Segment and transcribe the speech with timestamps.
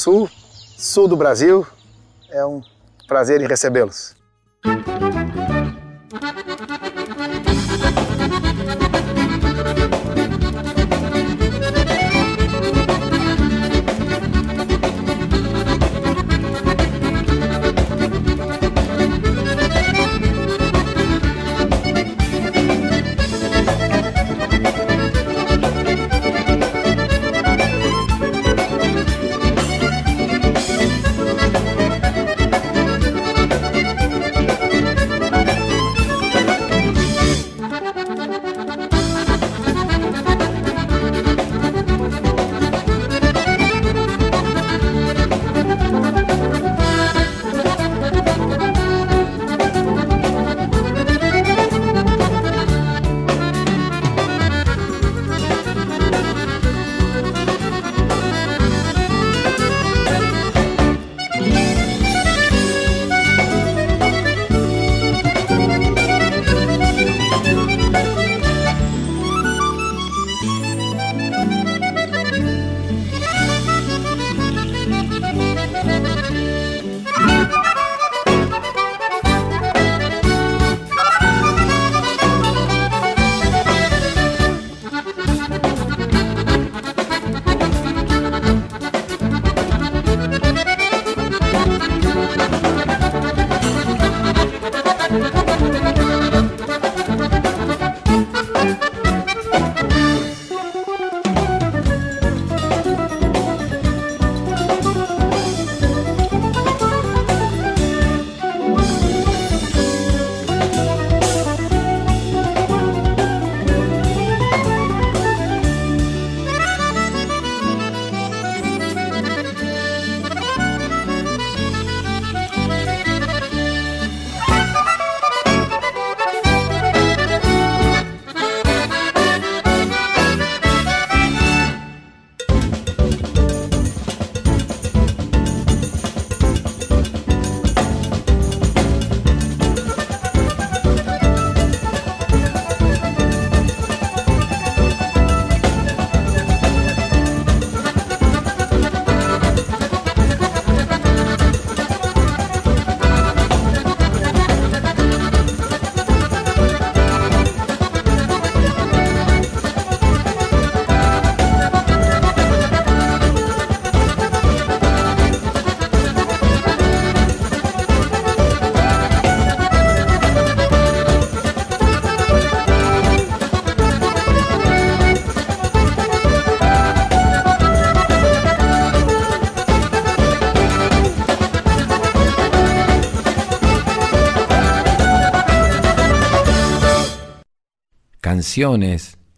[0.00, 0.30] Sul,
[0.78, 1.66] sul do Brasil.
[2.30, 2.62] É um
[3.06, 4.16] prazer em recebê-los.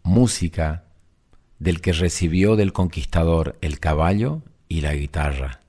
[0.03, 0.85] Música
[1.59, 5.61] del que recibió del conquistador el caballo y la guitarra,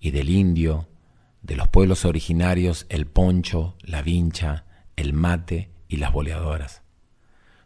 [0.00, 0.88] y del indio,
[1.42, 4.64] de los pueblos originarios el poncho, la vincha,
[4.96, 6.82] el mate y las boleadoras.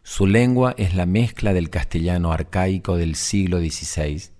[0.03, 4.31] Su lengua es la mezcla del castellano arcaico del siglo XVI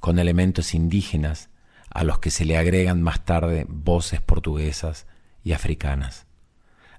[0.00, 1.50] con elementos indígenas
[1.90, 5.06] a los que se le agregan más tarde voces portuguesas
[5.44, 6.26] y africanas.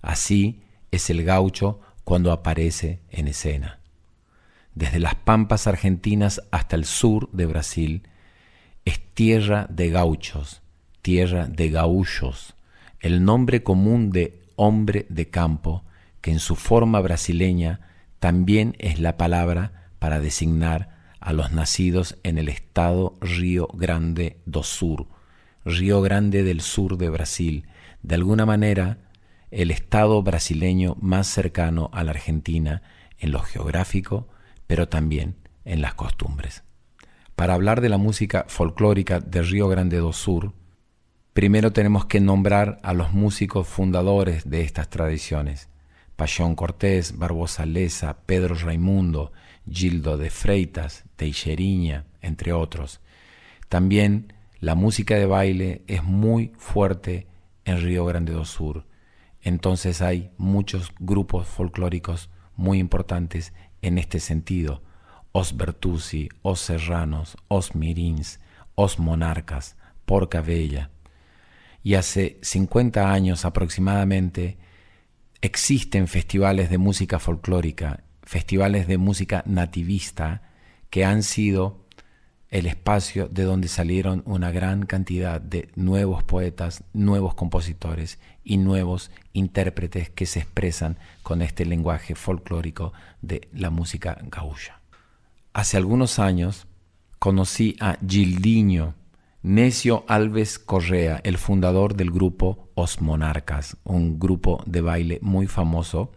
[0.01, 0.61] Así
[0.91, 3.79] es el gaucho cuando aparece en escena.
[4.75, 8.03] Desde las pampas argentinas hasta el sur de Brasil,
[8.85, 10.61] es tierra de gauchos,
[11.01, 12.55] tierra de gaullos,
[12.99, 15.83] el nombre común de hombre de campo,
[16.21, 17.81] que en su forma brasileña
[18.19, 20.89] también es la palabra para designar
[21.19, 25.07] a los nacidos en el estado Río Grande do Sur,
[25.65, 27.65] Río Grande del Sur de Brasil,
[28.01, 28.97] de alguna manera
[29.51, 32.81] el estado brasileño más cercano a la Argentina
[33.19, 34.27] en lo geográfico,
[34.65, 36.63] pero también en las costumbres.
[37.35, 40.53] Para hablar de la música folclórica de Río Grande do Sur,
[41.33, 45.69] primero tenemos que nombrar a los músicos fundadores de estas tradiciones.
[46.15, 49.31] Payón Cortés, Barbosa Leza, Pedro Raimundo,
[49.69, 53.01] Gildo de Freitas, Teixeirinha, entre otros.
[53.69, 57.27] También la música de baile es muy fuerte
[57.65, 58.85] en Río Grande do Sur.
[59.41, 64.83] Entonces hay muchos grupos folclóricos muy importantes en este sentido.
[65.31, 68.39] Os Bertuzzi, Os Serranos, Os Mirins,
[68.75, 70.91] Os Monarcas, Porca Bella.
[71.83, 74.57] Y hace 50 años aproximadamente
[75.41, 80.43] existen festivales de música folclórica, festivales de música nativista
[80.89, 81.85] que han sido
[82.51, 89.09] el espacio de donde salieron una gran cantidad de nuevos poetas, nuevos compositores y nuevos
[89.31, 94.81] intérpretes que se expresan con este lenguaje folclórico de la música gaúcha.
[95.53, 96.67] Hace algunos años
[97.19, 98.95] conocí a Gildiño
[99.43, 106.11] Necio Alves Correa, el fundador del grupo Os Monarcas, un grupo de baile muy famoso,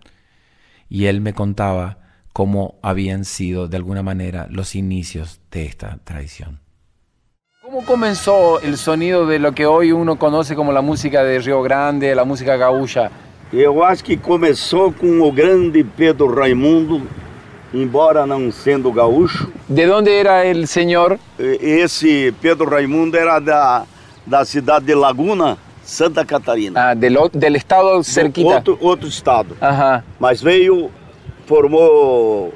[0.91, 2.04] y él me contaba
[2.35, 6.59] cómo habían sido de alguna manera los inicios de esta tradición.
[7.63, 11.63] ¿Cómo comenzó el sonido de lo que hoy uno conoce como la música de Río
[11.63, 13.11] Grande, la música gaúcha?
[13.53, 17.03] Eu acho que começou com o grande Pedro Raimundo,
[17.73, 19.49] embora não sendo gaúcho.
[19.69, 21.21] ¿De dónde era el señor?
[21.39, 23.87] Esse Pedro Raimundo era da,
[24.27, 26.91] da cidade de Laguna, Santa Catarina.
[26.91, 28.57] Ah, del, del estado cerquita.
[28.57, 29.57] Outro, outro estado.
[29.61, 30.03] Ajá.
[30.19, 30.91] Mas veio
[31.47, 32.53] formou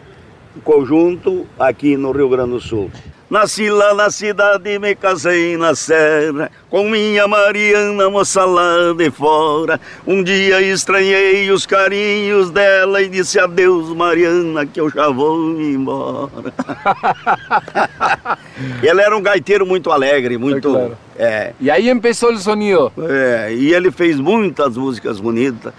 [0.57, 2.91] um conjunto aqui no Rio Grande do Sul.
[3.31, 9.79] Nasci lá na cidade, me casei na serra Com minha Mariana, moça lá de fora
[10.07, 16.31] Um dia estranhei os carinhos dela E disse adeus Mariana, que eu já vou embora
[18.83, 20.69] Ele era um gaiteiro muito alegre, muito...
[20.69, 20.97] É claro.
[21.19, 22.91] é, Y ahí empezó el sonido.
[23.11, 25.75] é, e ele fez muitas músicas bonitas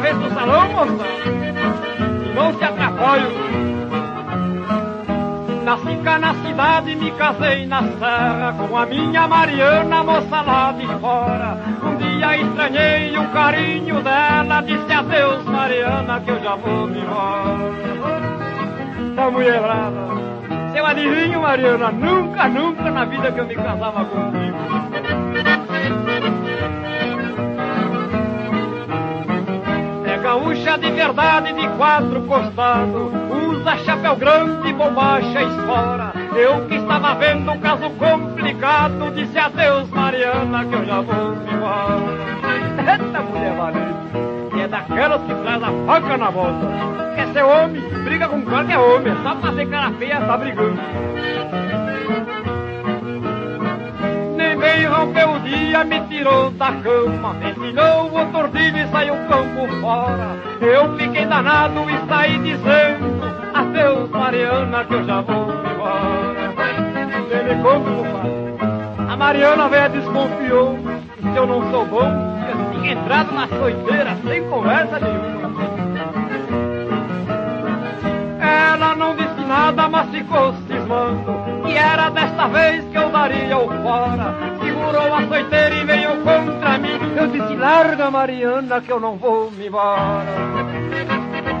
[0.00, 1.04] Vez pro salão, moça?
[2.34, 3.48] Não se atrapalhe.
[5.64, 10.86] Nasci cá na cidade, me casei na serra Com a minha Mariana, moça lá de
[10.98, 17.00] fora Um dia estranhei o carinho dela Disse adeus, Mariana, que eu já vou me
[17.00, 17.58] embora
[19.14, 20.08] Tá mulher brava
[20.72, 24.58] Seu adivinho, Mariana, nunca, nunca na vida que eu me casava contigo
[30.28, 33.12] gaúcha de verdade de quatro costados
[33.48, 40.66] Usa chapéu grande, bombacha esfora Eu que estava vendo um caso complicado Disse adeus Mariana
[40.66, 42.18] que eu já vou embora.
[42.78, 46.66] Eita mulher valente E é daquelas que traz a faca na volta
[47.16, 50.78] Quer ser homem, briga com qualquer homem Só pra ser cara feia tá brigando
[54.58, 59.68] bem rompeu o dia, me tirou da cama, me ensinou o tordilho e saiu campo
[59.80, 60.36] fora.
[60.60, 63.20] Eu fiquei danado e saí dizendo,
[63.54, 66.48] adeus Mariana, que eu já vou embora.
[67.62, 70.78] Conta, compadre, a Mariana velha desconfiou,
[71.20, 75.38] se eu não sou bom, eu tinha entrado na soiteira sem conversa nenhuma.
[78.40, 81.47] Ela não disse nada, mas ficou cismando.
[81.78, 84.34] Era desta vez que eu daria o fora.
[84.60, 86.98] Segurou a soiteira e veio contra mim.
[87.16, 90.26] Eu disse, larga Mariana, que eu não vou me embora.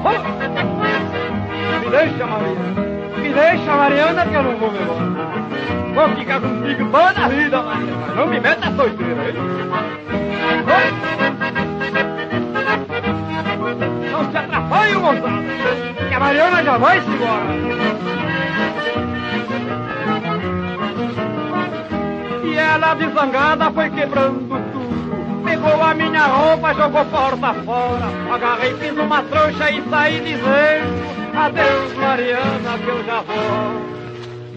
[0.04, 0.18] Oh!
[1.78, 2.80] Me deixa, Mariana.
[3.16, 5.38] Me deixa, Mariana, que eu não vou me embora.
[5.94, 8.14] Vou ficar contigo toda a vida, Mariana.
[8.16, 9.36] Não me meta soiteira, hein?
[10.66, 11.08] Oh!
[14.10, 15.28] Não se atrapalhe, moçada,
[16.08, 18.17] que a Mariana já vai se embora.
[22.74, 25.42] Ela, desangada, foi quebrando tudo.
[25.44, 28.34] Pegou a minha roupa, jogou porta fora.
[28.34, 33.98] Agarrei, fiz uma trouxa e saí dizendo: Adeus, Mariana, que eu já vou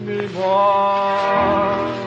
[0.02, 2.02] me embora.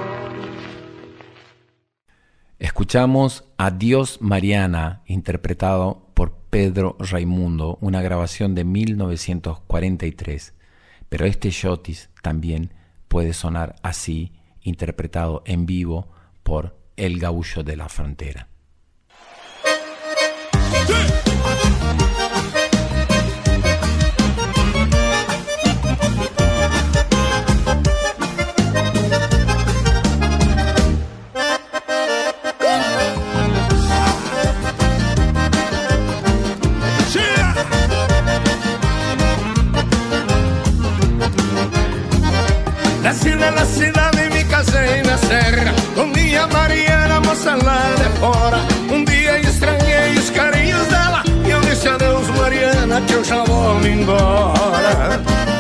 [2.59, 10.55] Escuchamos Adiós Mariana, interpretado por Pedro Raimundo, una grabación de 1943.
[11.09, 12.73] Pero este shotis también
[13.09, 14.33] puede sonar así,
[14.65, 16.09] interpretado en vivo
[16.43, 18.49] por El Gaullo de la Frontera.
[46.49, 48.59] Mariana, moça lá de fora.
[48.91, 51.23] Um dia estranhei os carinhos dela.
[51.47, 55.54] E eu disse adeus, Mariana, que eu já vou me embora.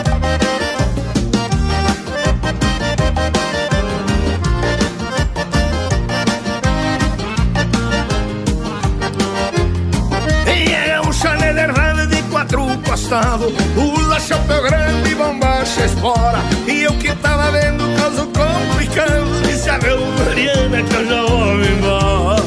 [13.75, 19.71] Pula chapéu grande e bombacha espora E eu que tava vendo o caso complicado Disse
[19.71, 22.45] a meu Mariana que eu já vou me embora.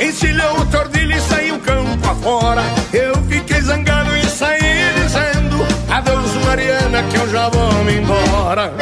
[0.00, 2.62] Encilhou o tordilho e saiu campo afora.
[2.92, 3.07] Eu
[6.48, 8.72] Mariana, que eu já vou me embora.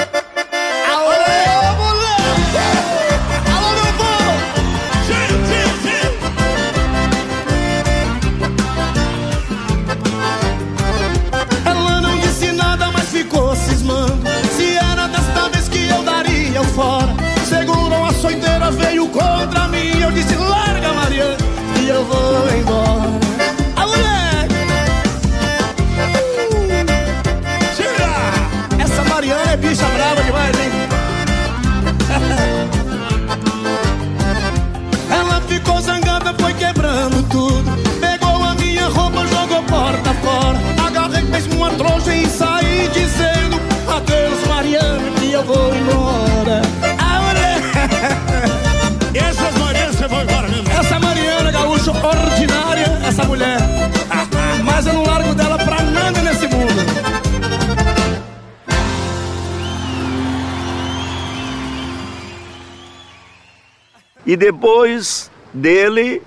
[64.37, 66.21] E depois dele,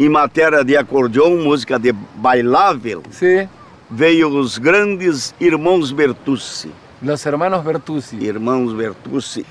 [0.00, 3.46] em matéria de acordeão, música de bailável, Sim.
[3.90, 6.70] veio os grandes irmãos Bertucci.
[7.02, 8.16] Los hermanos Bertucci.
[8.16, 9.44] Irmãos Bertucci.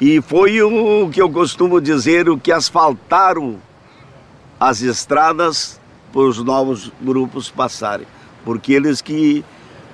[0.00, 3.56] E foi o que eu costumo dizer, o que asfaltaram
[4.60, 5.80] as estradas
[6.12, 8.06] para os novos grupos passarem.
[8.44, 9.44] Porque eles que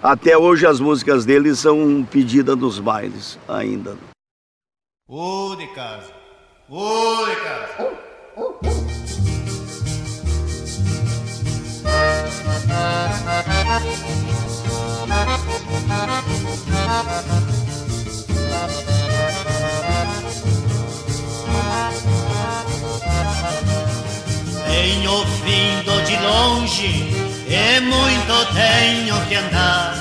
[0.02, 3.97] até hoje as músicas deles são pedidas nos bailes ainda.
[5.09, 6.24] Ô de casa.
[6.71, 7.94] Oi, cara.
[25.44, 27.12] Vindo de longe
[27.47, 29.94] e muito tenho que andar.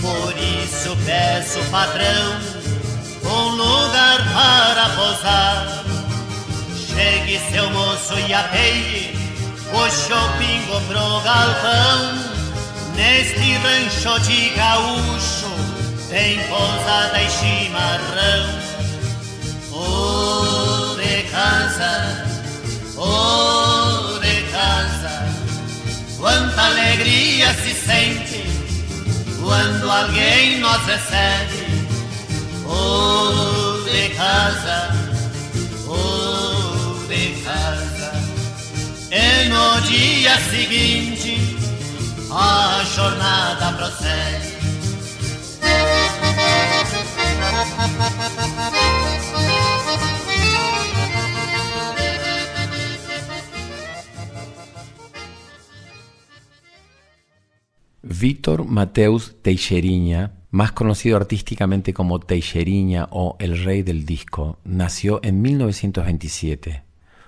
[0.00, 2.59] Por isso peço, patrão,
[3.30, 5.84] um lugar para posar.
[6.74, 9.14] Chegue seu moço e apeie
[9.72, 12.30] o shopping pro galpão.
[12.96, 15.50] Neste rancho de gaúcho
[16.08, 18.60] tem pousada e chimarrão.
[19.72, 22.26] Oh, de casa,
[22.96, 25.26] oh, de casa,
[26.18, 28.44] quanta alegria se sente
[29.40, 31.69] quando alguém nos recebe
[32.70, 34.90] oh de casa,
[35.88, 38.12] oh de casa.
[39.10, 41.36] E no dia seguinte
[42.30, 44.50] a jornada prossegue.
[58.02, 65.40] Vítor Mateus Teixeirinha más conocido artísticamente como Teixeirinha o El Rey del Disco, nació en
[65.42, 66.82] 1927.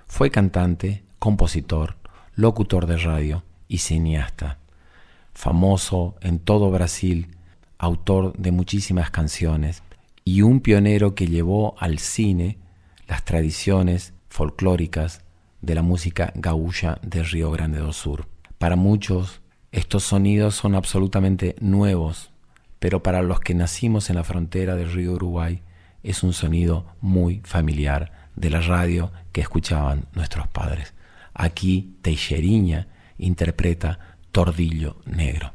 [0.06, 1.96] Fue cantante, compositor,
[2.34, 4.58] locutor de radio y cineasta,
[5.32, 7.28] famoso en todo Brasil,
[7.78, 9.82] autor de muchísimas canciones
[10.24, 12.58] y un pionero que llevó al cine
[13.06, 15.22] las tradiciones folclóricas
[15.60, 18.26] de la música gaúcha de Río Grande do Sur.
[18.58, 22.31] Para muchos estos sonidos son absolutamente nuevos,
[22.82, 25.62] pero para los que nacimos en la frontera del río Uruguay
[26.02, 30.92] es un sonido muy familiar de la radio que escuchaban nuestros padres.
[31.32, 34.00] Aquí Teixeriña interpreta
[34.32, 35.52] Tordillo Negro.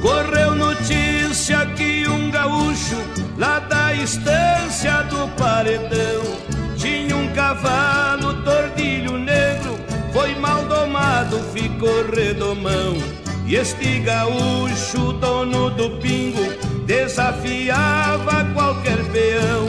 [0.00, 2.96] Correu notícia que um gaúcho
[3.36, 6.22] lá da estância do paredão
[6.78, 8.63] tinha um cavalo mal
[11.34, 12.96] domado, ficou redomão.
[13.46, 16.42] E este gaúcho, dono do pingo,
[16.86, 19.66] desafiava qualquer peão.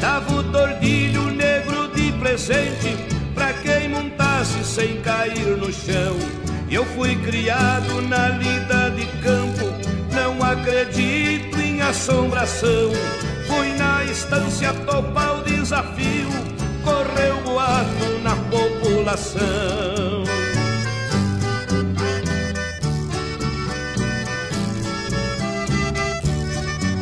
[0.00, 2.96] Dava o tordilho negro de presente
[3.34, 6.16] pra quem montasse sem cair no chão.
[6.70, 9.66] Eu fui criado na lida de campo,
[10.12, 12.90] não acredito em assombração.
[13.46, 16.28] Fui na estância topar o desafio,
[16.84, 20.19] correu boato na população.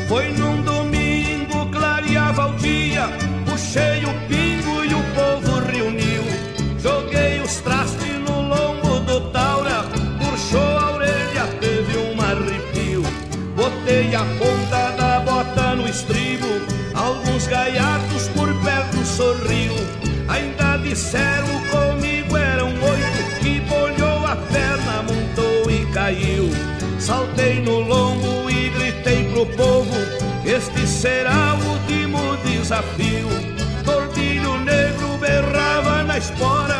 [0.08, 3.10] Foi num domingo, clareava o dia,
[3.44, 4.27] puxei o
[32.68, 33.28] desafio.
[33.82, 36.77] Tordilho negro berrava na espora,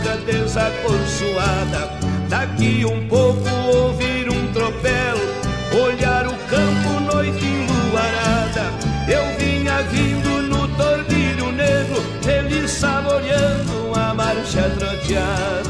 [0.00, 1.90] busca desacorçoada.
[2.28, 5.16] Daqui um pouco ouvir um tropel,
[5.84, 8.70] olhar o campo, noite enluarada.
[9.08, 15.69] Eu vinha vindo no tordilho negro, ele saboreando a marcha troteada.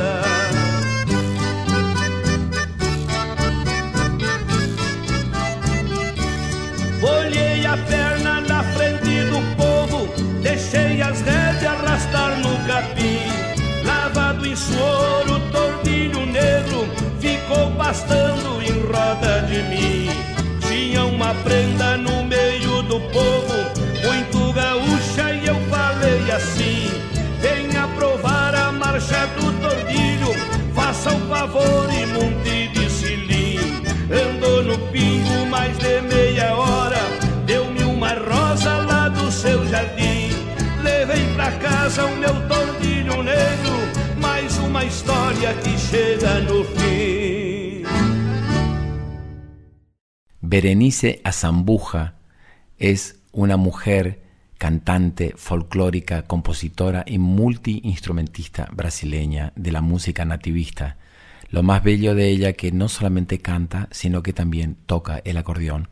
[41.96, 42.40] Meu.
[50.50, 52.14] Berenice Azambuja
[52.76, 54.20] es una mujer
[54.58, 60.96] cantante, folclórica, compositora y multiinstrumentista brasileña de la música nativista.
[61.50, 65.88] Lo más bello de ella que no solamente canta, sino que también toca el acordeón.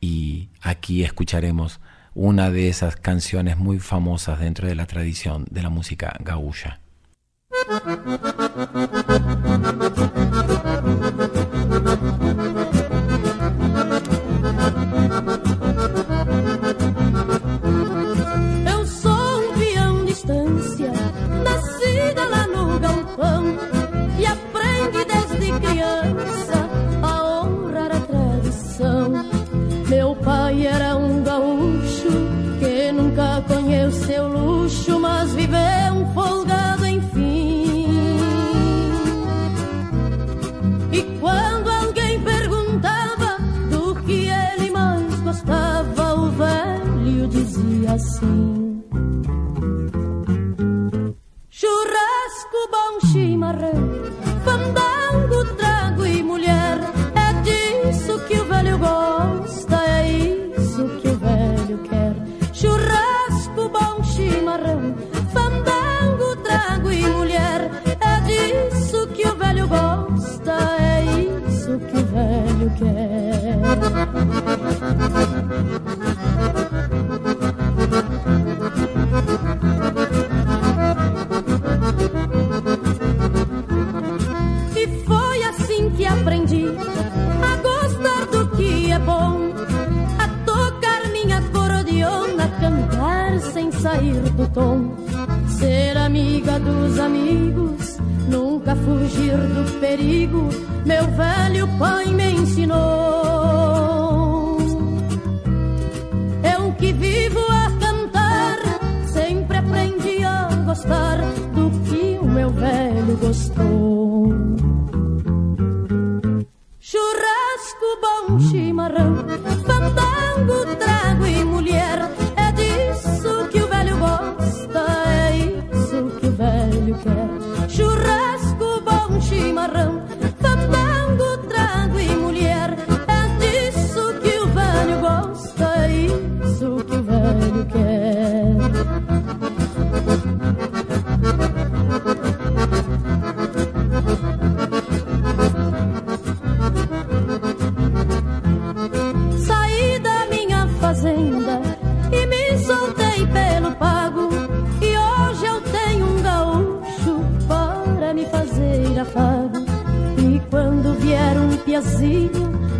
[0.00, 1.78] Y aquí escucharemos
[2.14, 6.80] una de esas canciones muy famosas dentro de la tradición de la música gaúcha.
[47.92, 48.82] Assim:
[51.50, 53.91] Churrasco, bom chimarrão,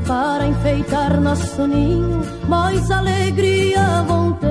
[0.06, 4.48] para enfeitar nosso ninho, mais alegria vão ter.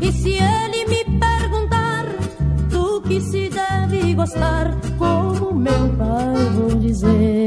[0.00, 2.06] E se ele me perguntar
[2.70, 7.37] do que se deve gostar, como meu pai vou dizer.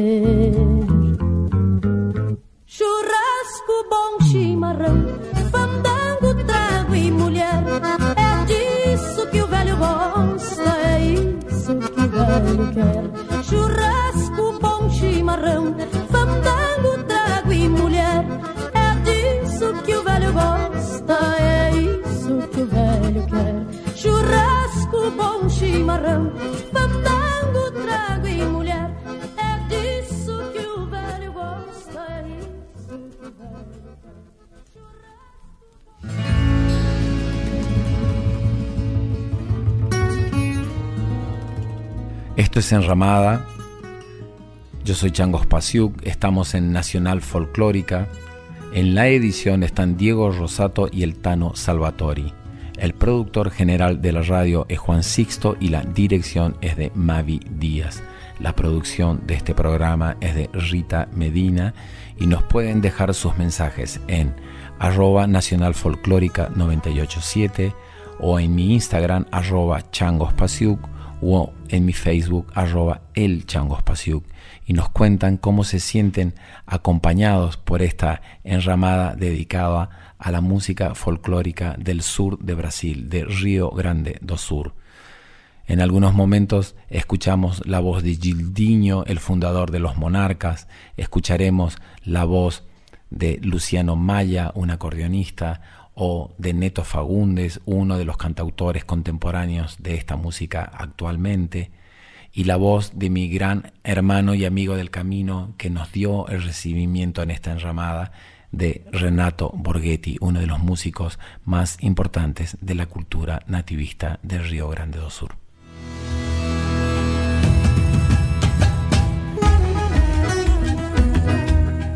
[42.75, 43.45] Enramada.
[44.83, 46.05] Yo soy Changos Pasiuk.
[46.05, 48.07] Estamos en Nacional Folclórica.
[48.73, 52.33] En la edición están Diego Rosato y el Tano Salvatori.
[52.77, 57.41] El productor general de la radio es Juan Sixto y la dirección es de Mavi
[57.49, 58.01] Díaz.
[58.39, 61.73] La producción de este programa es de Rita Medina
[62.19, 64.33] y nos pueden dejar sus mensajes en
[64.79, 67.73] arroba nacional folclórica 987
[68.19, 70.90] o en mi Instagram arroba changospasiuk
[71.21, 73.45] o en mi Facebook arroba el
[74.65, 76.33] y nos cuentan cómo se sienten
[76.65, 83.71] acompañados por esta enramada dedicada a la música folclórica del sur de Brasil, de Río
[83.71, 84.73] Grande do Sur.
[85.67, 92.25] En algunos momentos escuchamos la voz de Gildinho, el fundador de los Monarcas, escucharemos la
[92.25, 92.65] voz
[93.09, 95.61] de Luciano Maya, un acordeonista,
[95.93, 101.71] o de Neto Fagundes, uno de los cantautores contemporáneos de esta música actualmente,
[102.33, 106.43] y la voz de mi gran hermano y amigo del camino que nos dio el
[106.43, 108.13] recibimiento en esta enramada
[108.51, 114.69] de Renato Borghetti, uno de los músicos más importantes de la cultura nativista del Río
[114.69, 115.35] Grande do Sur.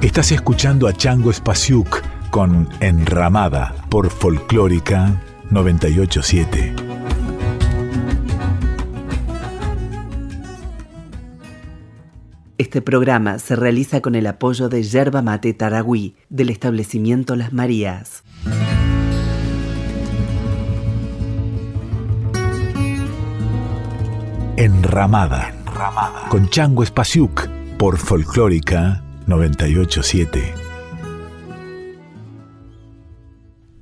[0.01, 5.21] Estás escuchando a Chango Spasiuk con Enramada por Folclórica
[5.51, 6.75] 987.
[12.57, 18.25] Este programa se realiza con el apoyo de Yerba Mate Taragüí del establecimiento Las Marías.
[24.57, 25.53] Enramada,
[26.27, 30.64] con Chango Spasiuk por Folclórica 987.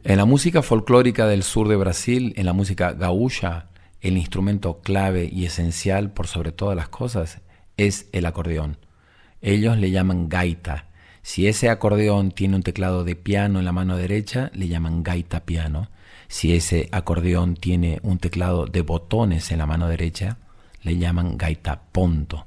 [0.06, 3.68] En la música folclórica del sur de Brasil, en la música gaúcha,
[4.02, 7.40] el instrumento clave y esencial por sobre todas las cosas
[7.78, 8.78] es el acordeón.
[9.42, 10.88] Ellos le llaman gaita.
[11.22, 15.46] Si ese acordeón tiene un teclado de piano en la mano derecha, le llaman gaita
[15.46, 15.90] piano.
[16.28, 20.38] Si ese acordeón tiene un teclado de botones en la mano derecha,
[20.82, 22.46] le llaman gaita ponto.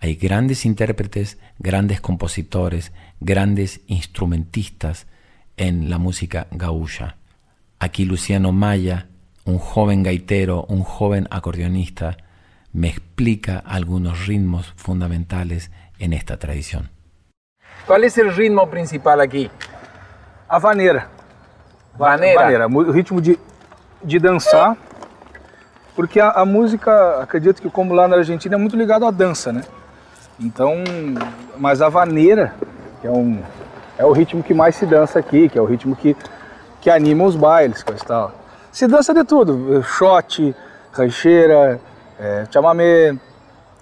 [0.00, 5.06] Hay grandes intérpretes, grandes compositores, grandes instrumentistas
[5.58, 7.16] en la música gaúcha.
[7.78, 9.06] Aquí Luciano Maya,
[9.44, 12.16] un joven gaitero, un joven acordeonista,
[12.72, 16.90] me explica algunos ritmos fundamentales en esta tradición.
[17.86, 19.50] ¿Cuál es el ritmo principal aquí?
[20.48, 21.08] A vaneira.
[21.96, 22.42] Vaneira.
[22.42, 23.38] Vaneira, ritmo de,
[24.02, 24.76] de dançar.
[25.96, 29.52] Porque a, a música, acredito que como lá na Argentina, é muito ligado à dança,
[29.52, 29.64] né?
[30.38, 30.84] Então,
[31.58, 32.54] mas a vaneira,
[33.00, 33.42] que é, um,
[33.98, 36.16] é o ritmo que mais se dança aqui, que é o ritmo que,
[36.80, 38.32] que animam os bailes, coisa e tal.
[38.70, 40.54] Se dança de tudo, shot,
[40.92, 41.80] rancheira,
[42.18, 43.16] é, chamamé,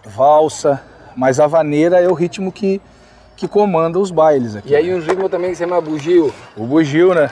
[0.05, 0.83] valsa,
[1.14, 2.81] mas a vaneira é o ritmo que,
[3.37, 4.70] que comanda os bailes aqui.
[4.70, 6.33] E aí um ritmo também que se chama bugio.
[6.57, 7.31] O bugio, né?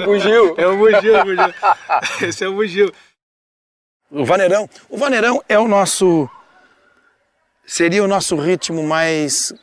[0.00, 0.54] O bugio.
[0.56, 1.54] É o bugio, o bugio.
[2.28, 2.92] Esse é o bugio.
[4.10, 6.28] O vaneirão, o vaneirão é o nosso
[7.64, 9.54] seria o nosso ritmo mais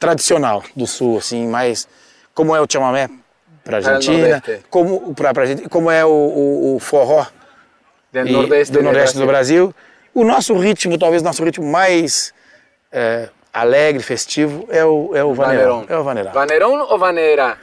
[0.00, 1.86] tradicional do sul, assim, mais
[2.34, 3.08] como é o chamamé
[3.62, 5.32] para Argentina, como para
[5.70, 7.24] como é o, o, o forró
[8.12, 9.66] do nordeste, do, do nordeste do Brasil.
[9.66, 9.74] Brasil.
[10.12, 12.34] O nosso ritmo, talvez nosso ritmo mais
[12.90, 15.86] é, alegre, festivo, é o, é o vaneirão.
[15.88, 16.32] É o vaneirão.
[16.32, 17.58] Vaneirão ou vaneira?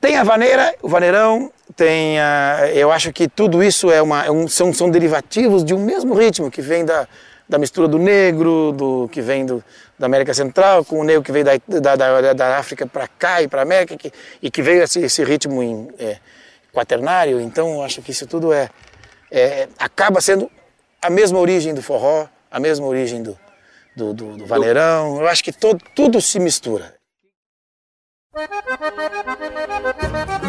[0.00, 4.30] Tem a vaneira, o vaneirão, tem a, eu acho que tudo isso é uma, é
[4.30, 7.08] um- são, são derivativos de um mesmo ritmo que vem da,
[7.48, 9.64] da mistura do negro, do que vem do,
[9.98, 13.42] da América Central, com o negro que veio da, da, da, da África para cá
[13.42, 16.18] e para a América, que, e que veio esse, esse ritmo em, é,
[16.72, 17.40] quaternário.
[17.40, 18.68] Então, eu acho que isso tudo é,
[19.30, 20.50] é- acaba sendo
[21.00, 23.36] a mesma origem do forró, a mesma origem do,
[23.96, 25.20] do, do, do vaneirão.
[25.20, 26.94] Eu acho que todo, tudo se mistura.
[28.36, 28.50] Thank
[30.42, 30.45] you.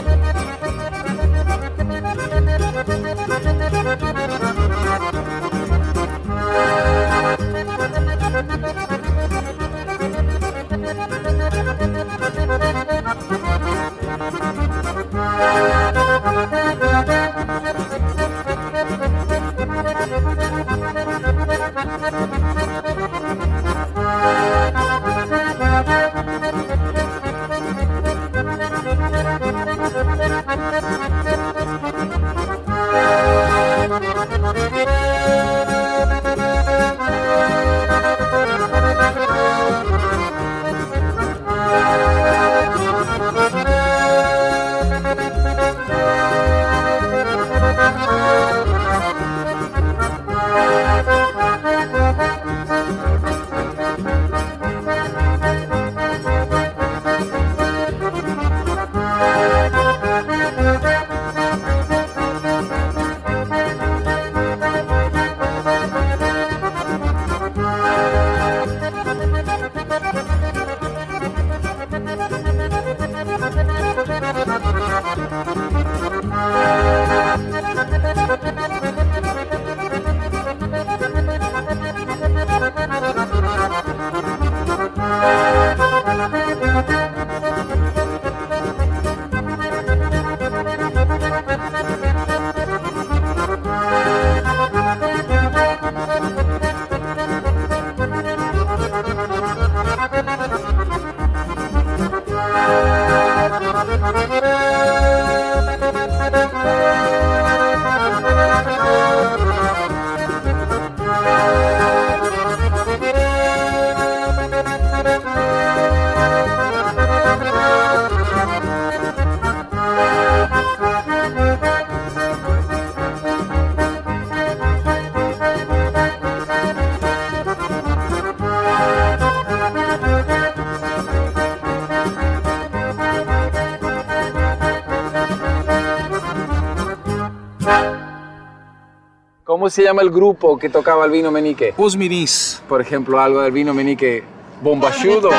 [139.67, 141.73] ¿Cómo se llama el grupo que tocaba el vino menique?
[141.75, 142.63] Os mirins.
[142.69, 144.23] Por ejemplo, algo del vino menique.
[144.62, 145.30] Bombachudo.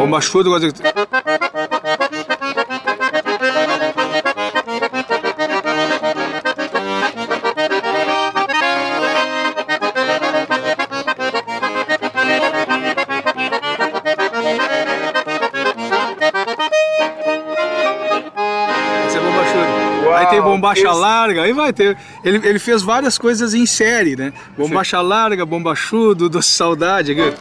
[0.00, 0.50] Bombachudo,
[20.72, 21.96] Esse- larga, aí vai ter.
[22.24, 24.32] Ele, ele fez várias coisas em série, né?
[24.56, 27.12] Bombacha larga, bombachudo, doce saudade.
[27.12, 27.36] Aqui.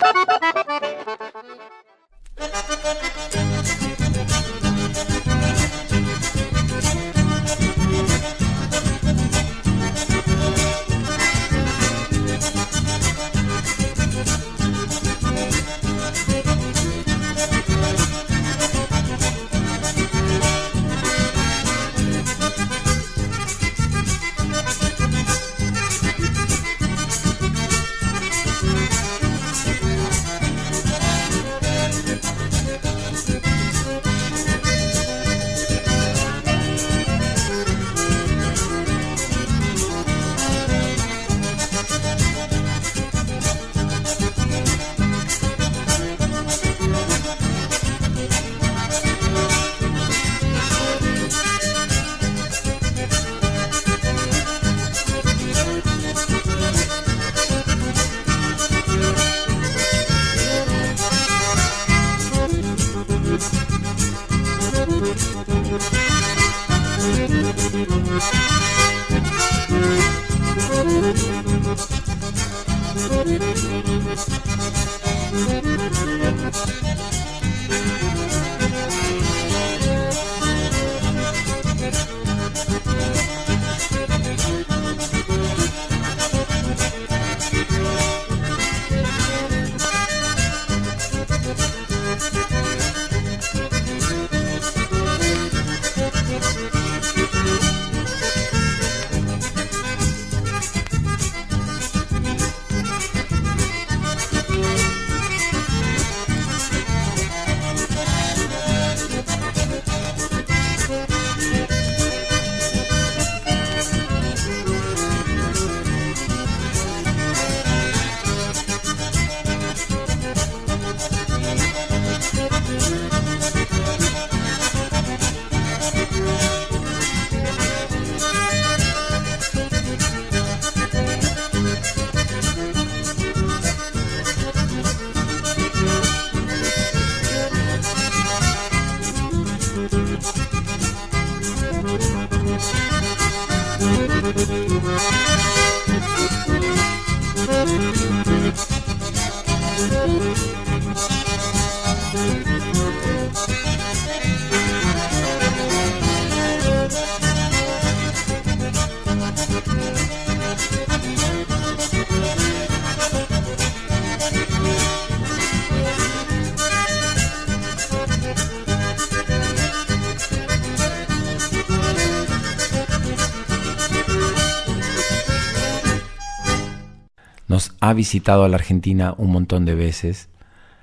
[177.89, 180.29] Ha visitado a la Argentina un montón de veces,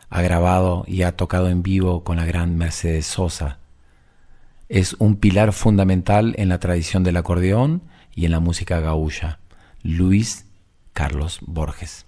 [0.08, 3.58] ha grabado y ha tocado en vivo con la gran Mercedes Sosa.
[4.68, 7.82] Es un pilar fundamental en la tradición del acordeón
[8.14, 9.40] y en la música gaúcha.
[9.82, 10.46] Luis
[10.92, 12.06] Carlos Borges.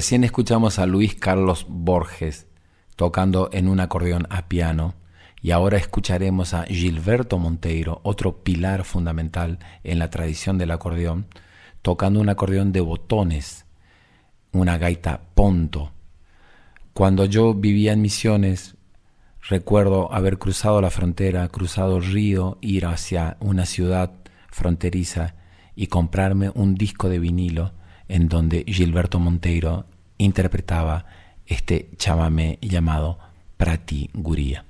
[0.00, 2.46] Recién escuchamos a Luis Carlos Borges
[2.96, 4.94] tocando en un acordeón a piano
[5.42, 11.26] y ahora escucharemos a Gilberto Monteiro, otro pilar fundamental en la tradición del acordeón,
[11.82, 13.66] tocando un acordeón de botones,
[14.52, 15.92] una gaita ponto.
[16.94, 18.78] Cuando yo vivía en Misiones,
[19.50, 24.12] recuerdo haber cruzado la frontera, cruzado el río, ir hacia una ciudad
[24.48, 25.34] fronteriza
[25.76, 27.74] y comprarme un disco de vinilo
[28.08, 29.86] en donde Gilberto Monteiro
[30.24, 31.06] interpretaba
[31.46, 33.18] este chamamé llamado
[33.56, 34.64] Prati Guría.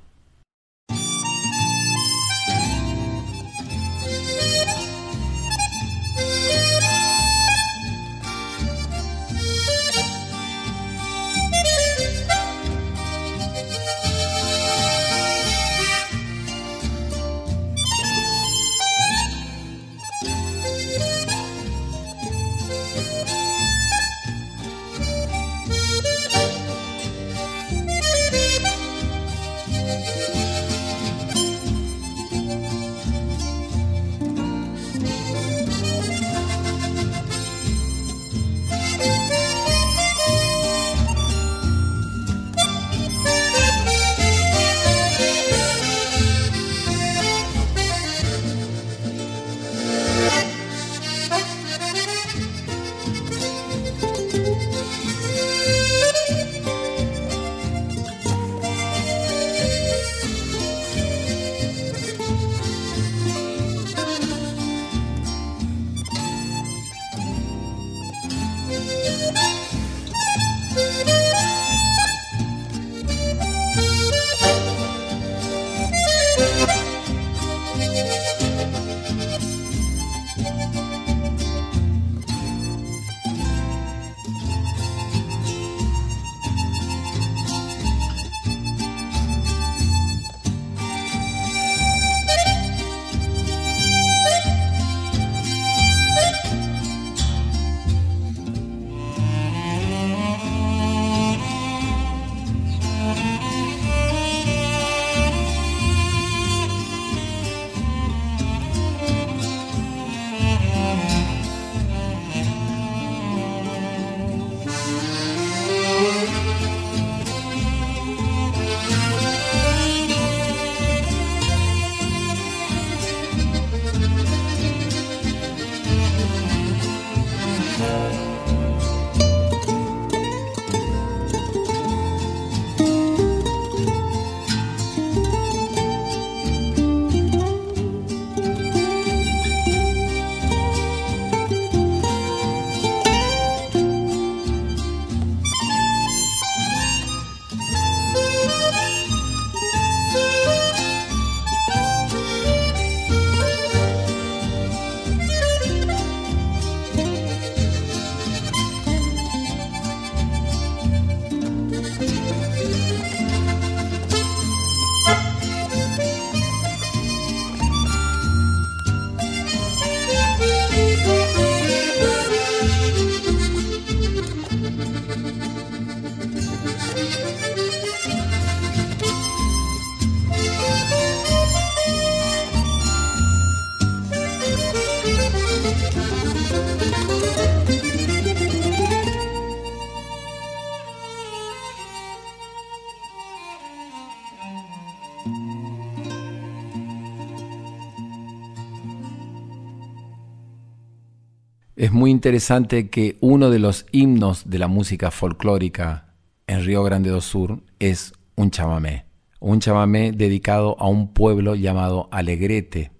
[202.00, 206.14] Muy interesante que uno de los himnos de la música folclórica
[206.46, 209.04] en Río Grande do Sur es un chamamé.
[209.38, 212.90] Un chamamé dedicado a un pueblo llamado Alegrete.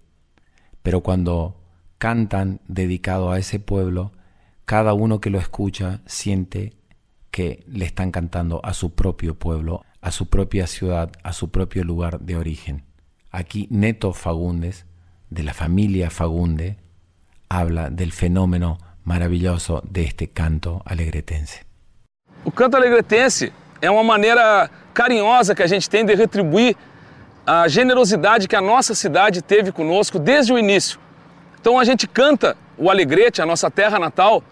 [0.83, 1.63] Pero cuando
[1.97, 4.13] cantan dedicado a ese pueblo,
[4.67, 6.75] cada uno que lo escucha siente
[7.31, 11.85] que le están cantando a su propio pueblo, a su propia ciudad, a su propio
[11.85, 12.85] lugar de origen.
[13.31, 14.85] Aquí Neto Fagundes,
[15.31, 16.77] de la familia Fagunde,
[17.49, 21.61] habla del fenômeno maravilhoso deste canto alegretense.
[22.45, 26.77] O canto alegretense é uma maneira carinhosa que a gente tem de retribuir
[27.47, 30.99] a generosidade que a nossa cidade teve conosco desde o início.
[31.61, 34.43] Então a gente canta o Alegrete, a nossa terra natal,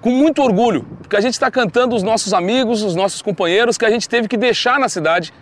[0.00, 3.84] com muito orgulho, porque a gente está cantando os nossos amigos, os nossos companheiros que
[3.84, 5.32] a gente teve que deixar na cidade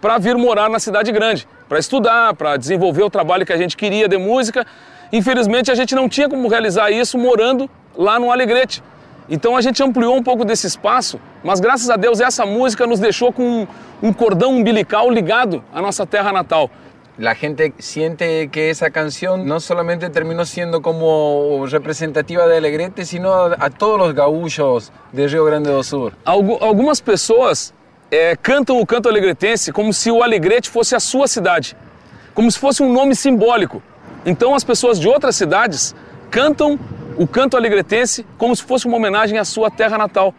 [0.00, 3.76] para vir morar na cidade grande, para estudar, para desenvolver o trabalho que a gente
[3.76, 4.66] queria de música
[5.12, 8.82] Infelizmente a gente não tinha como realizar isso morando lá no Alegrete.
[9.28, 13.00] Então a gente ampliou um pouco desse espaço, mas graças a Deus essa música nos
[13.00, 13.66] deixou com
[14.02, 16.70] um cordão umbilical ligado à nossa terra natal.
[17.18, 23.32] La gente siente que esa canción no solamente terminó siendo como representativa de Alegrete, sino
[23.32, 26.12] a todos los gaúchos de Rio Grande do Sul.
[26.24, 27.72] Algu- Algumas pessoas
[28.10, 31.74] é, cantam o canto alegretense como se o Alegrete fosse a sua cidade,
[32.34, 33.82] como se fosse um nome simbólico.
[34.26, 35.94] Então as pessoas de outras cidades
[36.30, 36.78] cantam
[37.18, 40.34] o canto alegretense como se fosse uma homenagem à sua terra natal.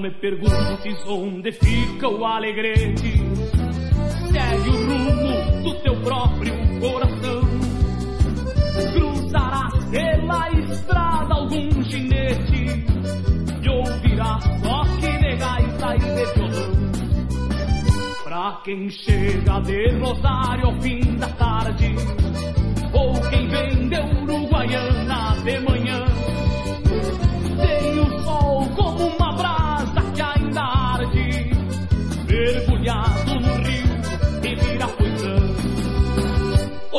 [0.00, 3.14] Me perguntes onde fica o alegrete.
[4.30, 7.40] Segue o rumo do teu próprio coração.
[8.92, 12.84] Cruzarás pela estrada algum ginete
[13.62, 16.72] e ouvirás toque de gaita e de violão.
[18.22, 21.94] Pra quem chega de Rosário ao fim da tarde,
[22.92, 25.75] ou quem vem de Uruguaiana de manhã.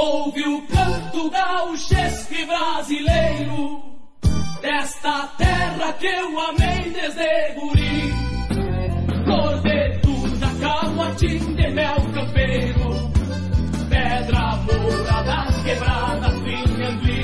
[0.10, 3.84] Ouve o canto gauchesque brasileiro,
[4.62, 8.14] desta terra que eu amei desde guri.
[10.01, 13.12] Tuja, caguatim de mel campeiro,
[13.89, 17.22] pedra moura das quebradas, vinhambi.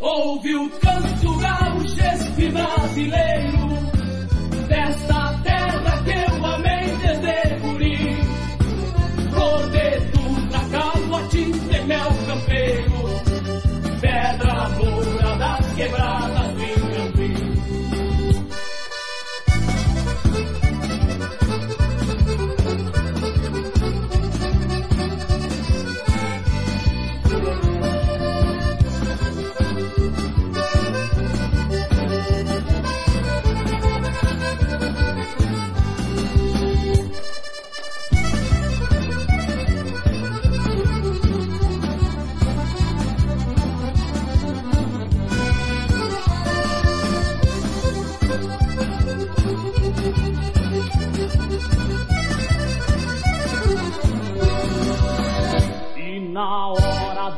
[0.00, 3.61] Ouve o canto gauchesque brasileiro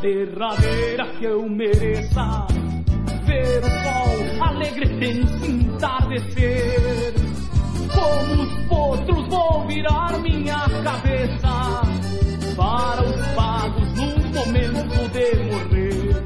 [0.05, 2.46] derradeira que eu mereça.
[3.24, 7.14] Ver o sol alegretense entardecer,
[7.94, 11.82] como os potros vou virar minha cabeça.
[12.55, 16.22] Para os pagos no momento de morrer.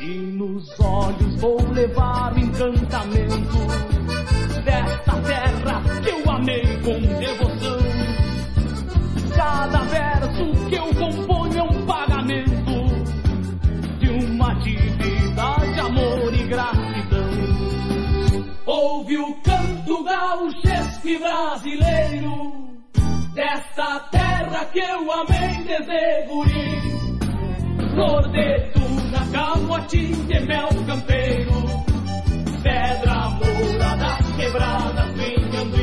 [0.00, 3.29] E nos olhos vou levar encantamento
[23.80, 26.80] desta terra que eu amei desde guri.
[27.92, 31.52] Flor de tuna, camotim de mel campeiro,
[32.62, 35.79] pedra moura das quebradas,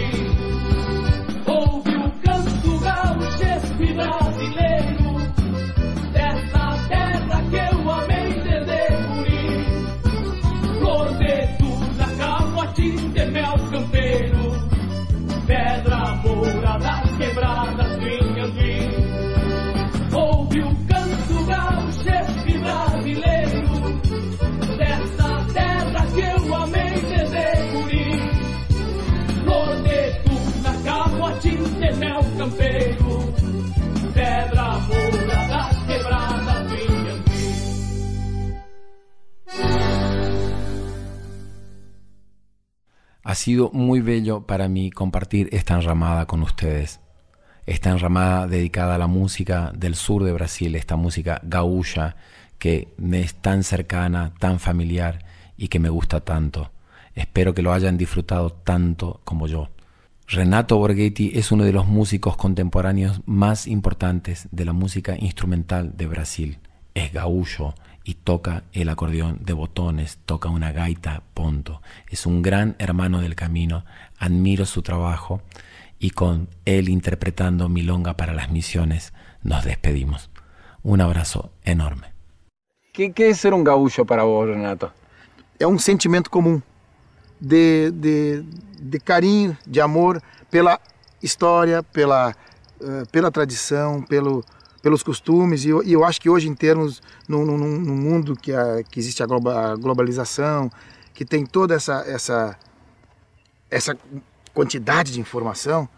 [43.38, 47.00] sido muy bello para mí compartir esta enramada con ustedes.
[47.66, 52.16] Esta enramada dedicada a la música del sur de Brasil, esta música gaúcha
[52.58, 55.24] que me es tan cercana, tan familiar
[55.56, 56.72] y que me gusta tanto.
[57.14, 59.70] Espero que lo hayan disfrutado tanto como yo.
[60.28, 66.08] Renato Borghetti es uno de los músicos contemporáneos más importantes de la música instrumental de
[66.08, 66.60] Brasil.
[66.94, 67.76] Es gaullo
[68.08, 71.82] y toca el acordeón de botones, toca una gaita ponto.
[72.10, 73.84] Es un gran hermano del camino,
[74.18, 75.42] admiro su trabajo
[76.00, 79.12] y con él interpretando Milonga para las misiones
[79.44, 80.30] nos despedimos.
[80.84, 82.14] Un abrazo enorme.
[82.94, 84.90] ¿Qué, qué es ser un gaúcho para vos, Renato?
[85.60, 86.62] É um sentimento comum
[87.42, 88.42] de, de,
[88.80, 90.80] de carinho, de amor pela
[91.22, 92.34] história, pela,
[92.80, 94.46] uh, pela tradição, pelo,
[94.88, 95.66] pelos costumes.
[95.66, 98.82] E eu, e eu, acho que hoje, em termos, no, no, no mundo que, a,
[98.90, 100.72] que existe a, globa, a, globalização,
[101.14, 102.58] que tem toda essa, essa,
[103.70, 103.98] essa
[104.54, 105.90] quantidade de informação,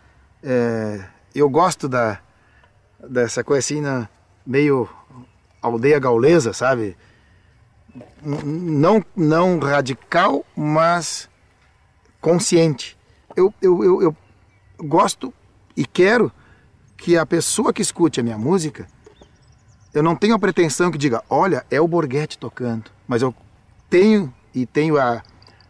[0.42, 2.20] é, eu gosto da,
[3.08, 3.84] dessa coisa assim,
[4.44, 4.90] meio
[5.62, 6.98] aldeia gaulesa, sabe?
[8.24, 11.30] Não, não radical, mas
[12.20, 12.98] consciente.
[13.36, 14.16] Eu, eu, eu, eu
[14.80, 15.32] gosto
[15.78, 16.32] e quero
[17.00, 18.88] que a pessoa que escute a minha música,
[19.94, 23.34] eu não tenho a pretensão que diga, olha, é o Borghetti tocando, mas eu
[23.90, 25.24] tenho e tenho a,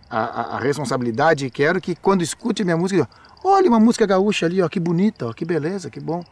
[0.09, 3.07] a, a responsabilidade e quero que quando escute a minha música,
[3.43, 6.23] olha uma música gaúcha ali, ó, que bonita, ó, que beleza, que bom.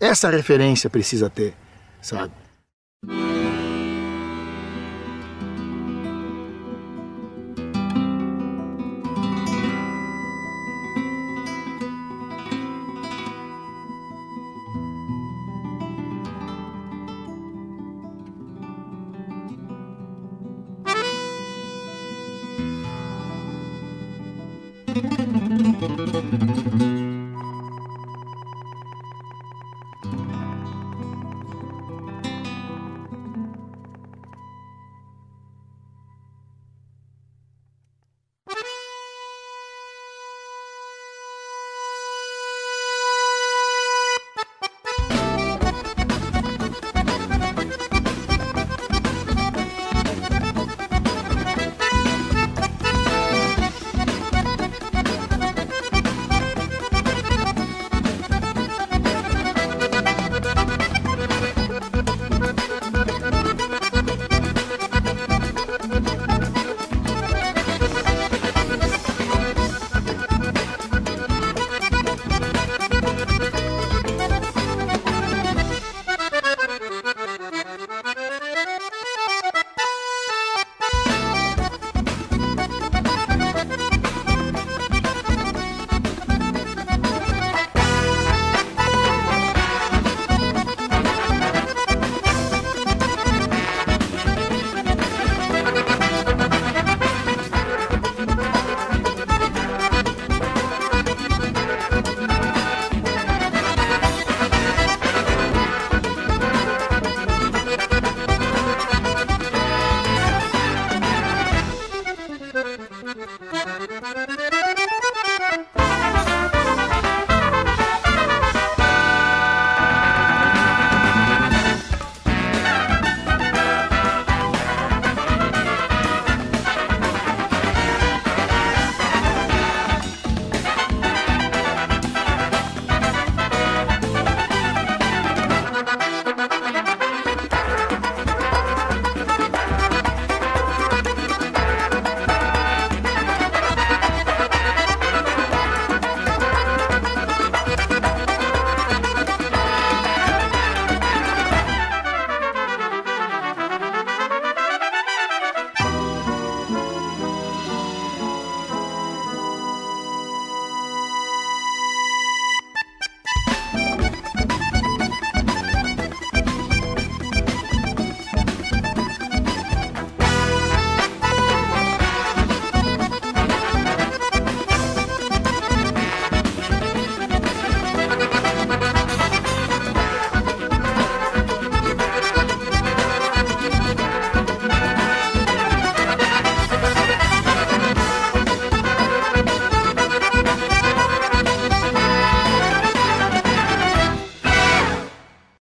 [0.00, 1.54] Essa referência precisa ter,
[2.00, 2.32] sabe?